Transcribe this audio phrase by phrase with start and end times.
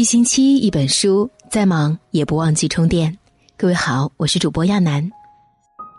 [0.00, 3.14] 一星期一本书，再忙也不忘记充电。
[3.54, 5.10] 各位好，我是主播亚楠，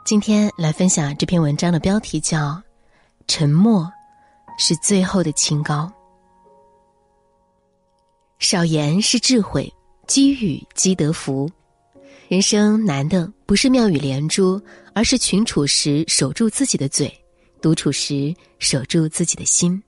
[0.04, 2.40] 今天来分享这篇文章的标题叫
[3.28, 3.88] 《沉默
[4.58, 5.88] 是最后的清高》。
[8.40, 9.72] 少言是智慧，
[10.08, 11.48] 积语积德福。
[12.28, 14.60] 人生难的不是妙语连珠，
[14.96, 17.16] 而是群处时守住自己的嘴，
[17.62, 19.80] 独处时守住自己的心。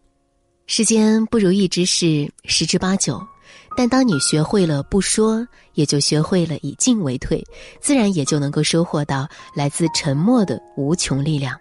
[0.67, 3.19] 世间不如意之事十之八九。
[3.75, 7.43] 但当你学会了不说，也就学会了以进为退，
[7.81, 11.59] 自然也就能够收获到来自沉默的无穷力量。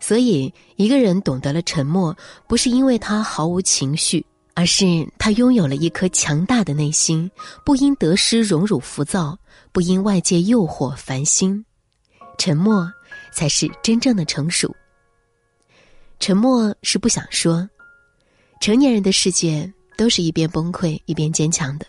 [0.00, 2.14] 所以，一个人懂得了沉默，
[2.46, 4.84] 不是因为他毫无情绪，而是
[5.18, 7.30] 他拥有了一颗强大的内心，
[7.64, 9.38] 不因得失荣辱浮躁，
[9.72, 11.64] 不因外界诱惑烦心。
[12.36, 12.92] 沉默，
[13.32, 14.74] 才是真正的成熟。
[16.20, 17.66] 沉默是不想说，
[18.60, 19.72] 成年人的世界。
[19.96, 21.86] 都是一边崩溃一边坚强的。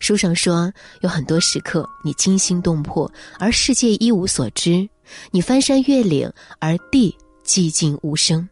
[0.00, 4.88] 书上说，有很多时刻你惊心动魄，而世界一无所知；
[5.30, 8.48] 你翻山越岭，而地寂静无声。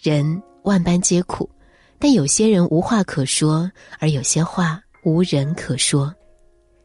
[0.00, 1.48] 人万般皆苦，
[1.98, 6.12] 但有些人无话可说，而有些话无人可说。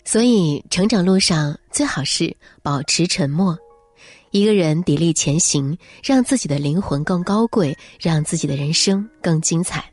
[0.03, 3.57] 所以，成长路上最好是保持沉默。
[4.29, 9.89] 一个人砥砺前行，让自己的灵魂更高贵，让自己的人生更精彩。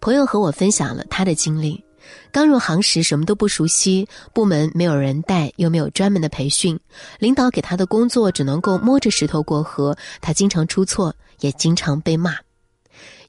[0.00, 1.82] 朋友和我分享了他的经历：
[2.30, 6.78] 刚入行时什么都不熟悉，部门没有人带，又没有专门的培训，
[7.18, 12.36] 领导给他的工作只能够摸着石头过河，他经常出错，也经常被骂。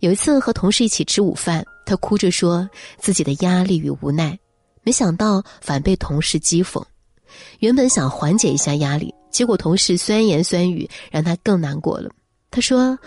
[0.01, 4.37] 有一次和同事一起吃午饭，他哭着说自己的压力与无奈，
[4.83, 6.83] 没想到反被同事讥讽。
[7.59, 12.11] 原本想缓解一下压力，结果同事酸言酸语，让他更难过了。
[12.51, 12.97] 他说。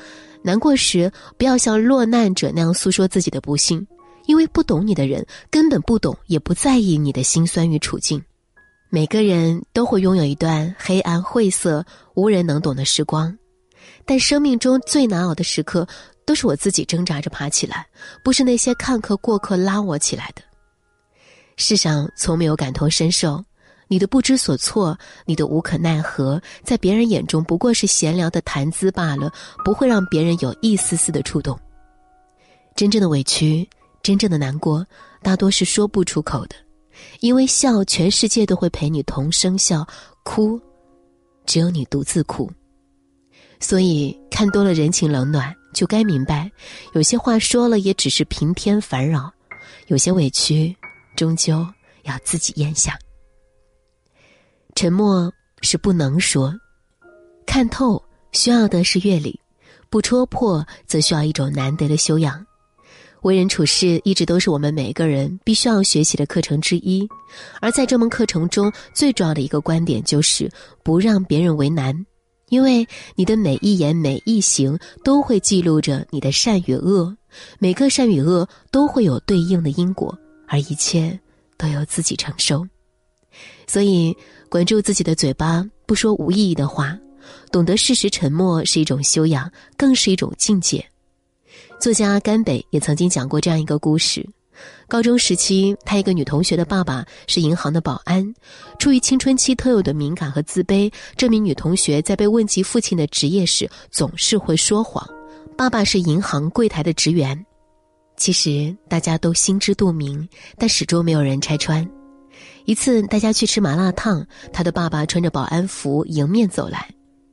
[0.43, 3.87] 难过时，不要像落难者那样诉说自己的不幸，
[4.27, 8.23] 因为不懂你的人根本不懂，也不在意你的辛酸与处境。
[8.89, 11.85] 每个人都会拥有一段黑暗、晦涩、
[12.15, 13.37] 无人能懂的时光，
[14.05, 15.87] 但生命中最难熬的时刻，
[16.25, 17.87] 都是我自己挣扎着爬起来，
[18.25, 20.43] 不是那些看客过客拉我起来的。
[21.57, 23.45] 世上从没有感同身受。
[23.91, 24.97] 你的不知所措，
[25.27, 29.33] 你的无可奈何，在别人眼中不过是闲聊的谈资罢了，
[29.65, 31.59] 不会让别人有一丝丝的触动。
[32.77, 33.69] 真正的委屈，
[34.01, 34.87] 真正的难过，
[35.25, 36.55] 大多是说不出口的，
[37.19, 39.83] 因为笑，全世界都会陪你同声笑；
[40.23, 40.61] 哭，
[41.45, 42.49] 只有你独自哭。
[43.59, 46.49] 所以，看多了人情冷暖，就该明白，
[46.95, 49.29] 有些话说了也只是平添烦扰，
[49.89, 50.73] 有些委屈，
[51.17, 51.67] 终究
[52.05, 52.97] 要自己咽下。
[54.81, 55.31] 沉默
[55.61, 56.55] 是不能说，
[57.45, 58.03] 看透
[58.33, 59.39] 需要的是阅历，
[59.91, 62.43] 不戳破则需要一种难得的修养。
[63.21, 67.07] 为人处事一直都是我们每个人必须要学习的课程之一，
[67.61, 70.51] 而在这门课程中，最重要的一个观点就是
[70.83, 71.95] 不让别人为难，
[72.49, 77.15] 因为你的每一言每一行都会记录着你的善与恶，
[77.59, 81.21] 每个善与恶都会有对应的因果，而一切
[81.59, 82.67] 都由自己承受。
[83.67, 84.17] 所以，
[84.49, 86.99] 管住自己的嘴巴，不说无意义的话，
[87.53, 90.85] 懂得适时沉默是一种修养，更是一种境界。
[91.79, 94.29] 作家甘北也曾经讲过这样一个故事：
[94.87, 98.35] 高中时期，他一个女同学的爸爸是银行的保安，
[98.79, 105.09] 出于青春期特有的敏感和自卑，这名女同学在被问及父亲的职业时，总是会说谎。
[105.57, 107.39] 爸爸是银行柜台的职员，
[108.17, 111.87] 其实大家都心知肚明，但始终没有人拆穿。
[112.71, 116.89] 一次，大家去吃麻辣烫，他的爸爸穿着保安服迎面走来，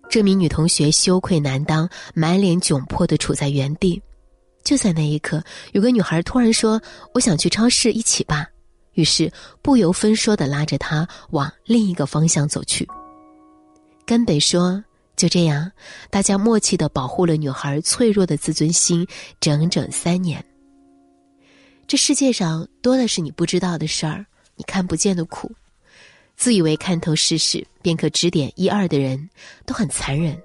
[0.09, 4.01] 这名女同学羞愧难当，满脸窘迫的处在原地。
[4.63, 5.43] 就在那一刻，
[5.73, 6.81] 有个女孩突然说
[7.13, 8.47] ：“我想去超市，一起吧。”
[8.93, 9.31] 于是
[9.61, 12.87] 不由分说的拉着她往另一个方向走去。
[14.07, 14.83] 根北说
[15.15, 15.71] ：“就这样，
[16.09, 19.05] 大家默契的保护了女孩脆弱的自尊心，
[19.39, 20.43] 整整三年。
[21.85, 24.25] 这世界上多的是你不知道的事儿。”
[24.57, 25.51] 你看不见的苦，
[26.35, 29.29] 自以为看透世事便可指点一二的人，
[29.65, 30.37] 都很残忍。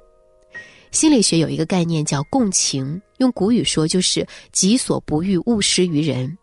[0.91, 6.37] 心理学有一个概念叫共情，用古语说就是“己所不欲，勿施于人”。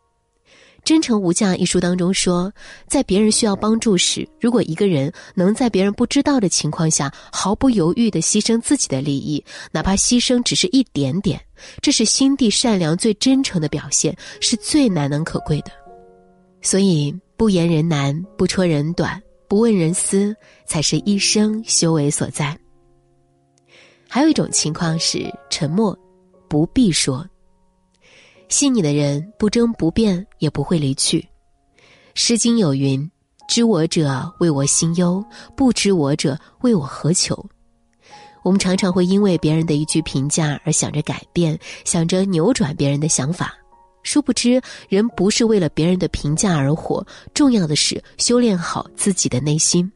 [0.84, 2.52] 《真诚无价》一书当中说，
[2.88, 11.40] 在别人需要帮助时，如果一个人能在别人不知道的情况下，毫不犹豫的牺牲自己的利益，哪怕牺牲只是一点点，
[11.80, 15.72] 这是心地善良最真诚的表现，是最难能可贵的。
[16.64, 17.14] 所以。
[17.40, 22.60] 不言人难，不戳人短，不问人私，才是一生修为所在。
[24.10, 25.98] 还有一种情况是沉默，
[26.50, 27.26] 不必说。
[28.50, 31.22] 信你的人不争不辩也不会离去。
[32.14, 33.10] 《诗经》有云
[33.48, 35.24] ：“知我者为我心忧，
[35.56, 37.42] 不知我者为我何求。”
[38.44, 43.54] 我们常常会因为别人的一句评价而想着改变，想着扭转别人的想法。
[44.10, 49.92] 殊不知，人不是为了别人的评价而活，重要的是修炼好自己的内心。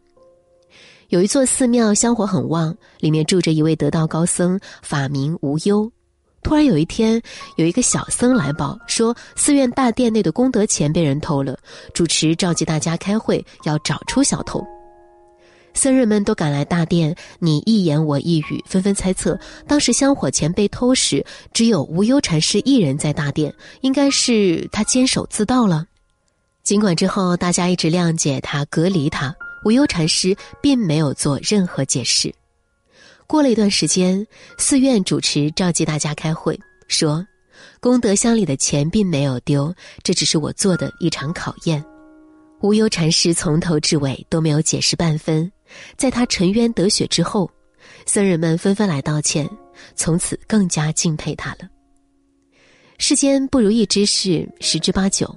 [1.10, 5.92] 有一座寺庙香火很旺，里面住着一位得道高僧，法名无忧。
[6.44, 7.20] 突然有一天，
[7.58, 11.58] 有一个小僧来报说，寺院大殿内的功德钱被人偷了，
[11.92, 14.64] 主持召集大家开会，要找出小偷。
[15.74, 25.86] 僧人们都赶来大殿，你一言我一语，纷纷猜测，当时香火钱被偷时，只有无忧禅师一人在大殿，应该是他监守自盗了。
[26.64, 29.36] 尽管之后大家一直谅解他、隔离他，
[29.66, 32.34] 无忧禅师并没有做任何解释。
[33.26, 34.26] 过了一段时间，
[34.58, 37.26] 寺院主持召集大家开会，说
[37.82, 39.74] ：“功德箱里的钱并没有丢，
[40.04, 41.84] 这只是我做的一场考验。”
[42.62, 45.52] 无忧禅师从头至尾都没有解释半分。
[45.98, 47.50] 在他沉冤得雪之后，
[48.06, 49.50] 僧人们纷纷来道歉，
[49.96, 51.70] 从此更加敬佩他了。
[52.98, 55.36] 世间不如意之事十之八九，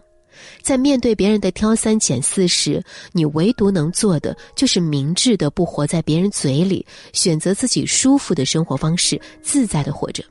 [0.62, 10.22] 在面对别人的挑三拣四时，你唯独能做的就是明智的不活在别人嘴里，选择自己舒服的生活方式，自在的活着。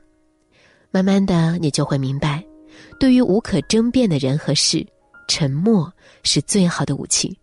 [0.90, 2.42] 慢慢的，你就会明白，
[2.98, 4.86] 对于无可争辩的人和事，
[5.28, 5.92] 沉默
[6.22, 7.36] 是最好的武器。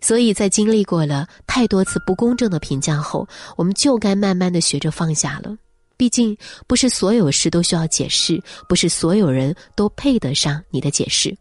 [0.00, 5.56] 所以在经历过了太多次不公正的评价后，我们就该慢慢的学着放下了。
[5.96, 6.36] 毕竟，
[6.66, 11.36] 不是所有事都需要解释，不是所有人都配得上你的解释。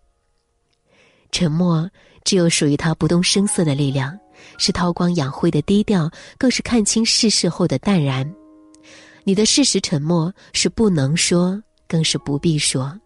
[1.32, 1.88] 沉默
[2.24, 4.18] 只有属于他不动声色的力量，
[4.58, 6.10] 是韬光养晦的低调，
[6.40, 8.34] 更是看清世事后的淡然。
[9.24, 13.00] 你的事实沉默是不能说，更是不必说。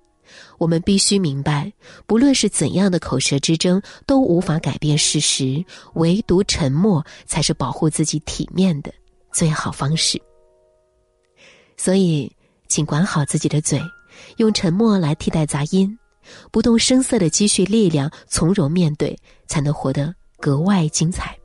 [0.57, 1.71] 我们必须明白，
[2.05, 5.63] 不论是怎样的口舌之争，都无法改变事实，
[5.93, 8.93] 唯独沉默才是保护自己体面的
[9.31, 10.21] 最好方式。
[11.77, 12.31] 所以，
[12.67, 13.81] 请管好自己的嘴，
[14.37, 15.97] 用沉默来替代杂音，
[16.51, 19.17] 不动声色的积蓄力量，从容面对，
[19.47, 21.35] 才能活得格外精彩。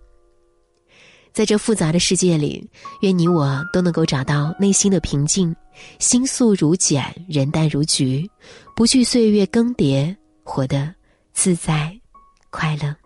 [1.36, 2.66] 在这复杂的世界里，
[3.02, 5.54] 愿你我都能够找到内心的平静，
[5.98, 8.26] 心素如简，人淡如菊，
[8.74, 10.94] 不惧岁月更迭，活得
[11.34, 11.94] 自在
[12.48, 13.05] 快乐。